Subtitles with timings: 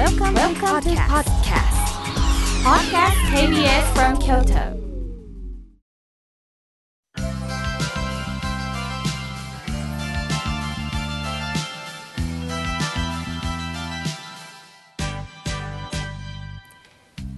[0.00, 1.76] Welcome, Welcome to podcast.
[2.64, 4.80] Podcast KBS from Kyoto.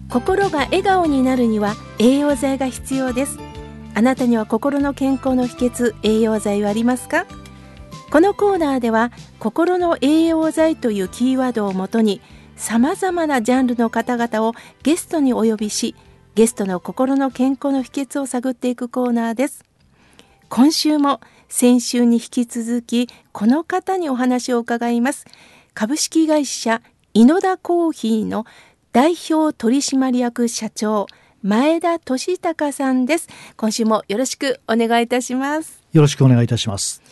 [0.09, 3.41] 心が笑顔になるには栄養剤が必要です
[3.95, 7.27] あなたには心の健康の秘訣栄養剤はありますか？
[8.13, 9.11] このコーナーでは
[9.41, 12.21] 心の栄養剤というキーワードをもとに
[12.57, 15.95] さまざまなジャンルの方々をゲストにお呼びし
[16.35, 19.64] ゲストの心の健康の秘訣を探っていくコーナーです。
[20.49, 25.27] 今週も先週に引き続きこの方にお話を伺います。
[25.75, 26.80] 株式会社
[27.14, 28.46] 井野田コーヒーの
[28.93, 31.07] 代表取締役社長
[31.43, 33.28] 前田俊孝さんです。
[33.56, 35.83] 今週もよろしくお願いいたします。
[35.92, 37.03] よろしくお願いいたします。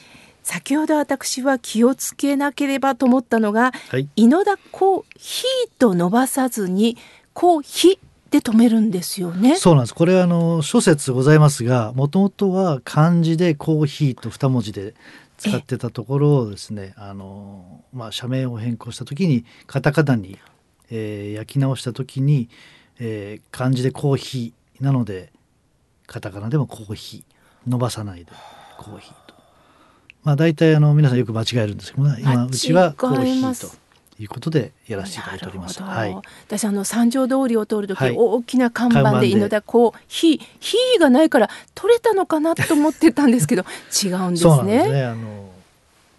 [0.43, 6.97] 先ほど私は気をつけなければと思ったのが、はい、井野田コーヒーと伸ばさずに
[7.33, 7.99] コーヒー
[8.30, 9.57] で止めるんですよね。
[9.57, 9.95] そうなんです。
[9.95, 14.95] これはあの諸説ございますが、もともとは漢字でコーヒーと二文字で
[15.37, 20.38] 使ってたところをですね、あのまあ社名を変更した時にカタカナに
[20.91, 22.49] えー、焼き直した時に、
[22.99, 25.32] えー、漢字でコーヒーなので
[26.07, 28.32] カタカナでもコーヒー伸ばさないで
[28.79, 29.29] コーヒーと
[30.24, 33.80] まあ大体あの皆さんよく間違えるんですけど、今うちはコーヒーと。
[34.23, 35.82] いうことでやらせていただいております。
[35.82, 36.15] はい、
[36.46, 43.65] 私あの三条通りを通る時、はい、大きな看板で井の田こう火火がないから取れたのかなと思ってたんですけど
[44.04, 44.51] 違うんですね。
[44.51, 45.04] そうなんですね。
[45.04, 45.51] あの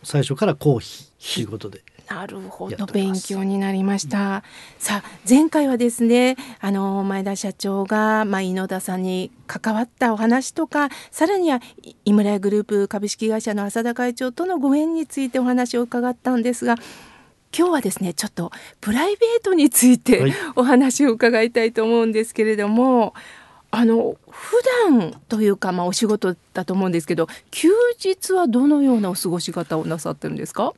[0.03, 4.43] 最初からコーヒーということでなるほど勉強になりました。
[4.77, 11.61] さあ前回はですねあの前田社長が、まあ、井野田さんに関わったお話とかさらには
[12.05, 16.75] 井村屋グループ株式会社の浅田会長とのご縁についてお話を伺ったんですが
[17.57, 18.51] 今日はですねちょっと
[18.81, 23.13] プライベートについてお話を伺いたいと思うんですけれども。
[23.73, 24.57] あの普
[24.89, 27.69] 段というか、まあ、お仕事だと思うんですけど休
[28.03, 30.73] 日はどのようなお過ごし方をなさってるんですか？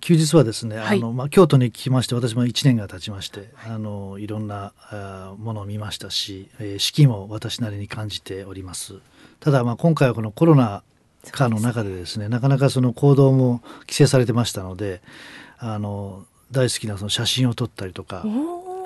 [0.00, 8.94] 休日はですね、はい、あのまあ、京都に来まして私も1年が経ちましてあのいろんなあものを見ましたし、えー、四季も私なりに感じております。
[9.40, 10.82] ただまあ今回はこのコロナ
[11.30, 15.02] 禍の中でですねなかなかその行動も規制されてましたので
[15.58, 18.24] あの大好きなその写真を撮ったりとか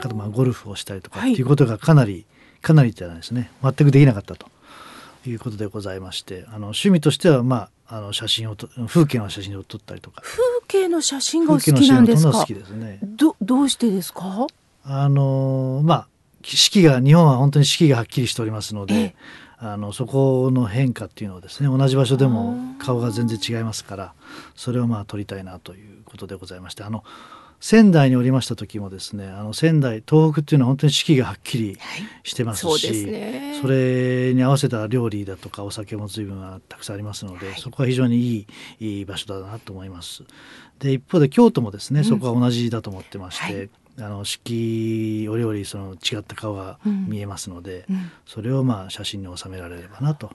[0.01, 2.25] あとまあゴルフをしたりとかっていうことがかなり、はい、
[2.61, 4.49] かなりじゃないですね全くできなかったと
[5.31, 10.21] いうことでございましてあの趣味としてはまああの写真をと風景の写真を撮ったりとか。
[10.23, 12.33] 風景の写真が好きなんですか？
[12.33, 12.99] 好きですね。
[13.03, 14.47] どどうしてですか？
[14.85, 16.09] あのまあ
[16.43, 19.15] 四季が日本は本当に四季がはっきりしておりますので
[19.59, 24.15] あのそこの変化っていうのをですね同じ場所でも顔が全然違いますから
[24.55, 27.05] それをまあ撮りたいなということでございましてあの
[27.61, 31.79] 仙台におりました時もですねあの仙台東北っていうのは本当に四季がはっきり
[32.23, 38.47] してますし、はいそね、それに合わせた料理だとかお酒も随分たくさんありますので、はい、そこは非常にい
[38.79, 40.25] いいい場所だなと思います。
[40.79, 47.97] で一方で京都もですねそこは同じだと思ってまして、うんはいあの四季折々その違った顔が見えますので、うん。
[47.97, 50.31] うん、それをまあ写真に収められればなと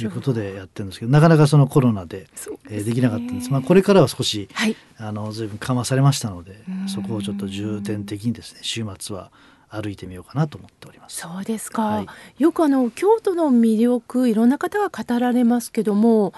[0.00, 2.26] いうことでやってるんですけどなかなかそのコロナで
[2.68, 6.56] で,、えできなかったんです、まあ、これからは少し、はい、あの随分緩和されましたので
[6.86, 9.30] そこをちょっと重点的にですね週末は
[9.68, 11.20] 歩いてみようかなと思っております。
[11.20, 11.82] そうですか。
[11.82, 16.32] はい、よくあの京都の魅力いろんな方が語られますけども、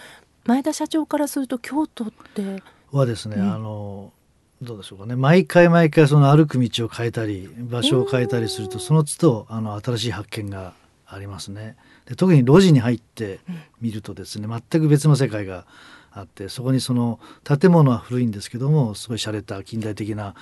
[0.44, 4.12] 前田社長からすると京都ってはですね、うん、あの
[4.60, 10.74] どうでしょうかね毎回毎回その歩く道を変えたり場所を変えたりするとその都度あの新しい発見が
[11.06, 11.76] ありますね。
[12.06, 13.40] で特に路地に入って
[13.80, 15.64] みるとですね全く別の世界が
[16.10, 20.34] あってそこにその建物は古いんですけどもすごい洒落た近代的な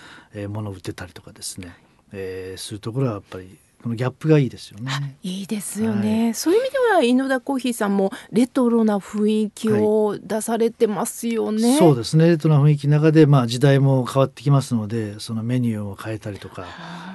[0.49, 1.75] ものを売ってたりとかですね、
[2.13, 5.17] えー、するところはやっぱりこのギャップがいいですよね。
[5.23, 11.69] いいですよね、はい、そういう意味では井野田コーヒーさんもレトロな雰囲気を出されてますよね。
[11.69, 16.67] はい、そうですねレトロな雰囲気の中でまあ時代も変わってきますのでそのメニューを変えたりとか、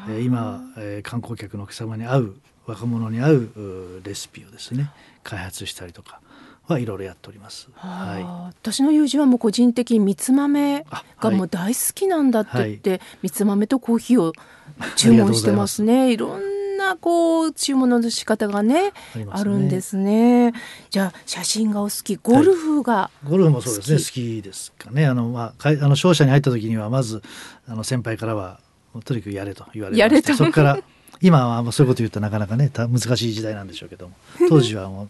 [0.07, 2.35] えー、今、えー、観光客のお客様に合う
[2.65, 4.91] 若者に合うレシピをですね
[5.23, 6.21] 開発したりとか。
[6.67, 7.67] はいろいろやっております。
[7.73, 8.23] はい。
[8.63, 10.85] 私の友人はもう個人的にみつ豆
[11.19, 14.31] がもう大好きなんだって言って、はい、みつ豆とコーヒーを
[14.95, 16.13] 注文してますね。
[16.13, 16.50] いろん
[16.91, 20.53] なこう注文の仕方がね、ね、あるんですね。
[20.89, 25.05] じゃあ写真がお好き、ゴルフが、はい、ゴルフもそうですね、好きですかね。
[25.05, 27.21] あのまああの商社に入った時にはまず
[27.67, 28.59] あの先輩からは
[29.05, 30.79] とにかくやれと言われまして、そこから
[31.21, 34.15] 今はそういうこと言うとなかなかね難しい時代なんでしょうけども、
[34.49, 35.09] 当時はもう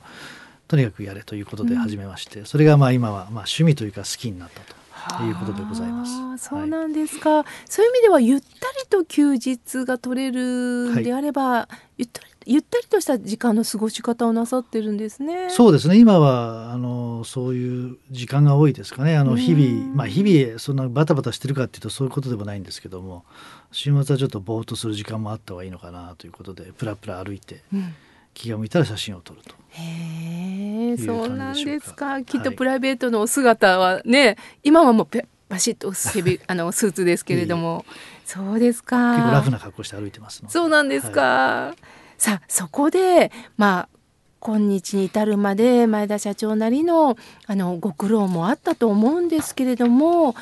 [0.67, 4.80] とにかくやれということで始めまして、それがまあ今はまあ趣味というか好きになったと。
[5.24, 6.50] いうことでございます。
[6.50, 11.68] そうなんですか、そういう意味ではゆったりと休日が取れるんであれば、
[11.98, 15.50] ゆったりゆったりとした時間の過ごし方をなさってるんですね。
[15.51, 15.98] そうですね。
[16.00, 19.15] 今はあのそういう時間が多いですかね。
[19.15, 19.83] あの日うん。
[19.86, 23.25] 々まあ日々そんなバタバタしてるかっていうとそういうことでもないんですけども
[23.71, 27.94] 週末はちょっとぼーっとする時間もあった方がいいのかなということでプラプラ歩いてうん
[28.33, 29.55] 気が向いたら写真を撮ると。
[29.69, 32.19] へえ、そうなんですか。
[32.19, 37.85] かきっとはいプライベートのお姿はね、今はもうペバシッとヘビ あのスーツですけれども、
[38.25, 39.15] そうですか。
[39.15, 41.73] 結構ラフな格好して歩いてますそうなんですか。
[42.17, 43.97] さあそこでまあ
[44.39, 47.17] 今日に至るまで前田社長なりの
[47.47, 50.35] あのご苦労もあったと思うんですけれども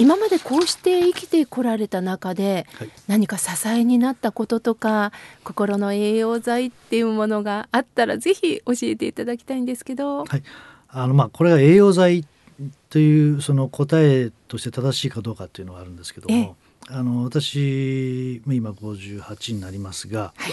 [0.00, 2.90] 今までこうして生きてこられた中ではい。
[3.06, 5.12] 何か支えになったこととか
[5.44, 10.24] 心の栄養剤っていうものがあったらぜひ教えていただきたいんですけど。
[10.24, 10.42] はい、
[10.88, 12.24] あのまあこれが栄養剤
[12.88, 16.42] というその答えとして正しいかどうかっていうのがあるんですけどええ。
[16.44, 16.56] も
[16.88, 20.52] あの私今58になりますが、はい。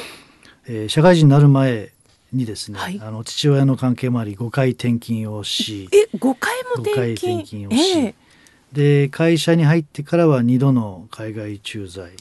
[0.68, 1.94] えー社会人になる前
[2.34, 3.00] にですね、はい。
[3.02, 8.27] あの父親の関係もあり5回転勤をしえ5回も5回転勤をし、ええ
[8.74, 12.12] で会社に入ってからは2度の海外駐在。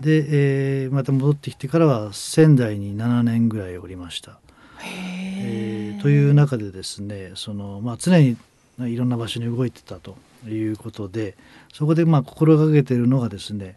[0.00, 4.38] で、えーまた戻ってきてからは仙台に7年ぐらいおりました。
[4.84, 6.02] えへー。
[6.02, 8.36] という中でですねその、まあ、常に
[8.80, 10.16] いろんな場所に動いてたと
[10.48, 11.36] いうことで
[11.72, 13.76] そこでまあ心がけているのがですね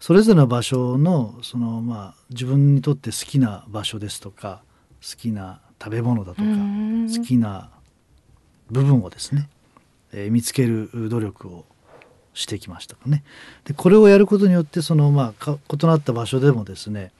[0.00, 4.60] それぞれの場所のその、まあ、自分にとって好きな場所ですとか
[5.00, 7.08] 好きな食べ物だとかうん。
[7.08, 7.70] 好きな
[8.70, 9.48] 部分をですね、
[10.14, 11.64] えー見つける努力を
[12.32, 13.22] してきましたかね。
[13.64, 17.12] でこれをやることによってその、まあ、か異なった場所でもですね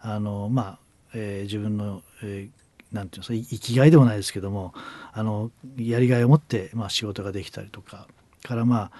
[0.00, 0.78] あの、まあ
[1.14, 2.64] えー自分の、えー
[2.94, 4.72] なんていうんですか生きがいでもないですけども
[5.12, 8.06] あのやりがいを持って、まあ、仕事ができたりとか
[8.44, 8.90] からまあ、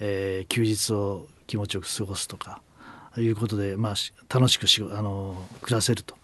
[0.00, 2.60] えー休日を気持ちよく過ごすとか
[3.16, 6.16] いうことで、まあ、し楽しくしあの暮らせると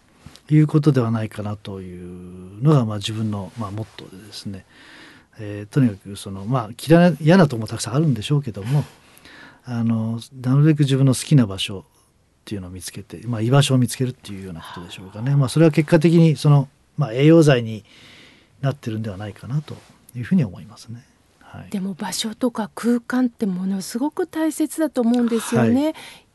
[0.49, 4.65] いうことではないかなというのが、まあ、自分の、まあ、モットーでですね、
[5.39, 8.83] えーとにかくその、まあ、嫌いな嫌なとこもたくさんあるんでしょうけども
[9.63, 11.83] あのなるべく自分の好きな場所っ
[12.45, 16.67] ていうのを見つけて、まあ、居場所を見つけるっていうようなことでしょうかね、まあ、それは結果的にその、
[16.97, 17.83] まあ、栄養剤に
[18.61, 19.75] なってるんではないかなと
[20.15, 21.05] いうふうに思いますね。
[21.39, 25.87] はい、でも場所とか空間ってものすごく大切だと思うんですよね。
[25.87, 25.93] は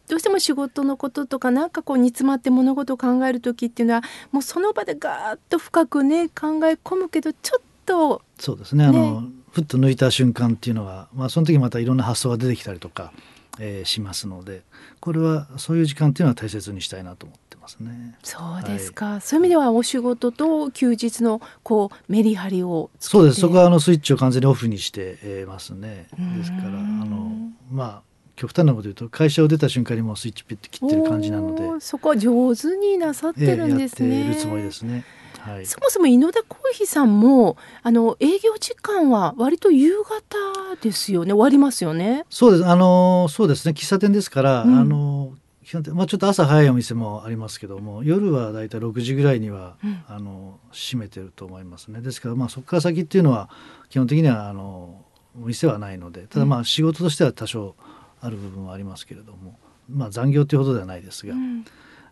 [0.09, 8.85] どうしても仕事のこととかなんかこう煮詰まって物事を考える時っていうのはもうその場でガーッと深くね考え込むけどちょっとそうですね。
[8.85, 13.13] あのふっと抜いた瞬間っていうのは、まあ、その時またいろんな発想が出てきたりとか、
[13.59, 14.63] えーしますので
[15.01, 18.17] これはそういう時間っていうのは大切にしたいなと思ってますね。
[18.23, 23.41] そうですか、そういう意味ではお仕事と休日のこうメリハリをそうです。
[23.41, 26.09] そこはあのスイッチを完全にオフにしてえーますね。
[26.19, 27.33] うんですからあの
[27.71, 28.03] まあ
[28.37, 34.09] 極端なこと言うと会社を出た瞬間にもうスイッチピッて切ってる感じなので、そこは上手になさってるんですね。
[34.09, 35.05] えーやっているつもりですね。
[35.47, 41.33] はい、そもそも猪田コーヒーさんもあの営業時間は割と夕方ですよね。
[41.33, 42.25] 終わりますよね。
[42.31, 42.67] そうです。
[42.67, 43.73] あのそうですね。
[43.73, 44.79] 喫茶店ですから、うん。
[44.79, 45.35] あの
[45.65, 50.05] 基本的まあ、ちょっと朝早いお店もありますけども夜はだいたい6時ぐらいには、うん。
[50.09, 52.01] あの閉めてると思いますね。
[52.01, 53.49] ですからまあそこから先っていうのは
[53.89, 55.05] 基本的にはあの
[55.41, 57.77] お店はないのでただまあ仕事としては多少
[58.21, 59.59] ある部分はありますけれども、
[59.89, 61.65] まあ残業というほどではないですが、うん。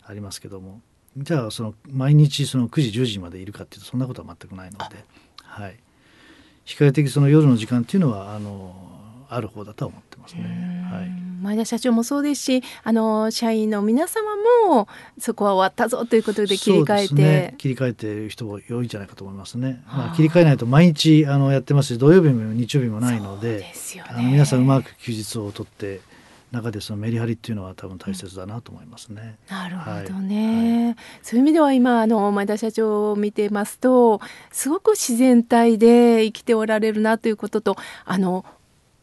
[0.07, 0.81] ありますけども
[1.17, 4.85] じゃあその毎日その9時10時までいるかっていうとそんなことは全くないので、
[5.41, 5.77] はい、
[6.65, 8.75] 比較的その夜の時間っていうのはあの
[9.29, 10.87] ある方だとは思ってますね。
[10.91, 11.05] はい。
[11.05, 14.35] うん前田社長もそうですしあの社員の皆様
[14.67, 14.87] も
[15.19, 19.83] そこは終わったぞということで切り替えて、ね、切り替えてる人も多いんじゃないかと思いますね。
[19.85, 20.07] はあ。
[20.07, 23.73] まあ、切り替えないと毎日あのやってますし土曜日も日曜日もないのでね。
[24.09, 26.01] あの皆さんうまく休日を取って
[26.55, 29.37] 中でそのメリハリっていうのは多分大切だなと思いますね。
[29.49, 30.11] なるほどはい。
[30.25, 34.21] ね、そういう意味では今あの前田社長を見てますと
[34.51, 38.45] すごく自然体で生きておられるなということとあの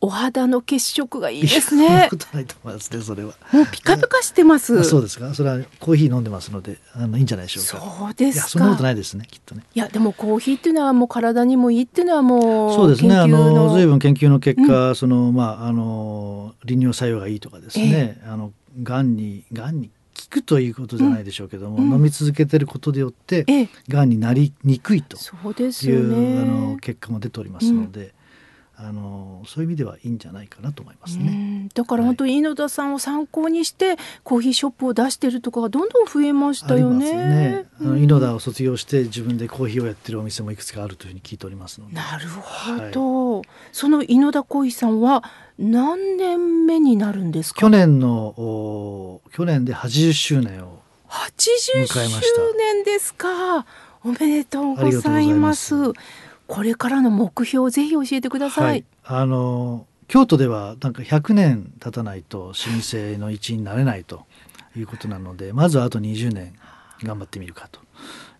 [0.04, 2.08] お肌の血色がいいですね。
[2.10, 3.34] ことないと思いますねそれは。
[3.52, 4.80] もうピカピカしてます。
[4.80, 5.32] あそうですか。
[5.32, 7.96] それはコーヒー飲んでますのであのいいんじゃないでしょうか。
[7.98, 8.40] そうですか。
[8.40, 9.62] いやそんなことないですねきっとね。
[9.72, 13.14] いやでもコーヒーっていうのはもう体にもいいっていうのはもうそうですね。
[13.14, 19.92] あの随分研究の結果、そのまああの利尿作用がいいとかですね、あのがんにがんに効
[20.30, 21.92] くということじゃないでしょうけども、うん。
[21.92, 23.68] 飲み続けてることでよってええ。
[23.88, 26.40] がんになりにくいとそうですいう、よね。
[26.40, 28.14] あの結果も出ておりますので、
[28.74, 31.68] あのそういう意味ではいいんじゃないかなと思いますね。
[31.74, 37.12] だから本当に猪田さんを参考にしてコーヒーショップを出してるとかがどんどん増えましたよね。
[37.12, 41.94] ねあの猪田を卒業して自分でコーヒーをやってるお店もいくつかあるというふうに聞いておりますので。
[41.94, 43.32] なるほど。
[43.32, 45.22] はい、その猪田コーヒーさんは
[45.58, 47.60] 何年目になるんですか？
[47.60, 51.98] 去年の去年で80周年を80周
[52.56, 53.66] 年ですか。
[54.04, 55.74] おめでとうございます。
[56.52, 58.64] これからの目標をぜひ教えてください。
[58.66, 64.26] はい、あの京都ではなんか100年経たないと老舗の一員になれないと
[64.76, 66.54] いうことなのでまずはあと20年
[67.02, 67.80] 頑張ってみるかと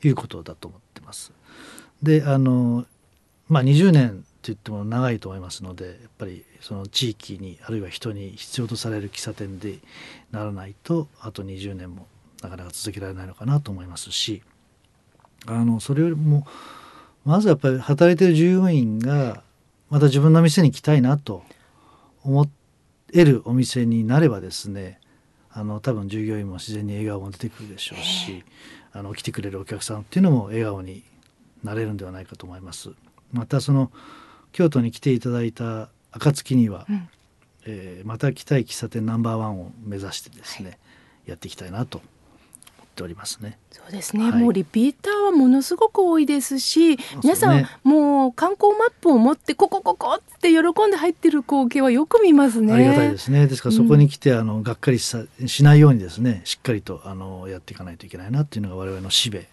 [0.06, 1.32] いうことだと思ってます。
[2.02, 2.84] であの
[3.48, 9.78] まあ20年って言っても長いと思いますのでやっぱりその地域にあるいは人に必要とされる喫茶店で
[10.32, 12.06] ならないとあと20年も
[12.42, 14.42] なかなか続けられないのかなと思いますし
[15.46, 16.46] あのそれよりも
[17.24, 19.42] まずやっぱり働いてる従業員が
[19.90, 21.42] また自分の店に来たいなと
[22.24, 22.46] 思
[23.12, 24.98] えるお店になればですね
[25.50, 28.44] あの多分従業員も自然に笑顔も出てくるでしょうし
[28.92, 31.04] あの来てくれるお客さんっていうのも笑顔に
[31.62, 32.90] なれるんではないかと思います。
[33.32, 33.90] またその
[34.52, 37.08] 京都に来ていただいた暁には、うん、
[37.64, 40.78] えー、また来たい喫茶店ナンバーワンを目指してですね、はい、
[41.26, 42.02] やっていきたいなと
[42.92, 43.58] っておりますね。
[43.70, 52.72] そうですね、はい、もうリピーターはものすごく多いですし、皆さん、ね、もう観光マップを持ってここここって喜んで入ってる光景はよく見ますね。
[52.72, 53.46] ありがたいですね。
[53.46, 59.46] ですからそこに来て、うん、あのがっかりさしないようにですね、しっかりとあのやっていかないといけないなっていうのが我々の使命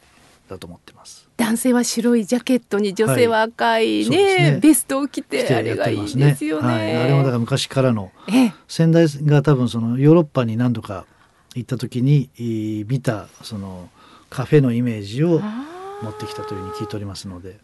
[0.49, 1.29] だと思ってます。
[1.37, 6.67] 男性は白いジャケットに女性は赤いねはいね、ベストを着てあれがいいですよね。
[6.67, 8.11] ねはい、あれもだから昔からの
[8.67, 11.05] 先代が多分そのヨーロッパに何度か
[11.55, 12.29] 行った時に
[12.87, 13.89] 見たその
[14.29, 15.41] カフェのイメージを
[16.01, 17.57] 持ってきたというふうに聞いておりますので。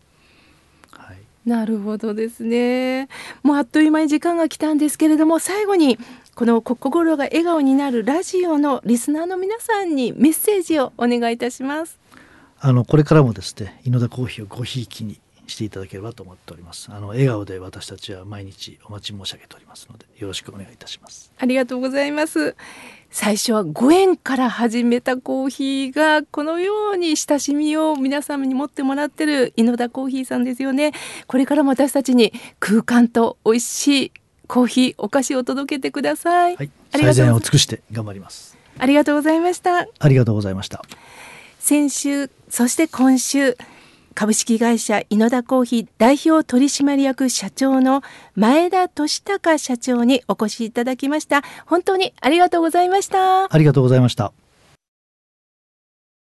[0.91, 3.07] はい、なるほどですね。
[3.43, 5.99] もうあっという間に時間が来たんですけれども最後に
[6.33, 11.99] この心が笑顔になるラジオのリスナーの皆さんにメッセージをお願いいたします。
[12.59, 16.89] あのこれからもですね猪田コーヒーをごひいきにしていただければと思っております。
[16.91, 21.31] あの笑顔で私たちは毎日お待ち申し上げておりますのでよろしくお願いいたします。
[21.37, 22.55] ありがとうございます。
[23.11, 30.91] 最初は5円から始めたコーヒーがこのように親しみを皆様に持ってもらってる猪田コーヒーさんですよね。
[31.27, 34.11] これからも私たちに空間と美味しい
[34.47, 38.57] コーヒーお菓子を届けてください、はい、最善を尽くして頑張ります。
[38.77, 39.87] ありがとうございました。
[39.99, 40.83] ありがとうございました。
[41.59, 43.57] 先週そして今週
[44.15, 48.01] 株式会社稲田コーヒー代表取締役社長の
[48.34, 51.43] 前田俊孝社長にお越しいただきました。
[51.65, 53.53] 本当にありがとうございました。
[53.53, 54.44] ありがとうございました。